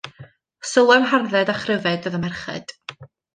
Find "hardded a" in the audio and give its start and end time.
1.11-1.55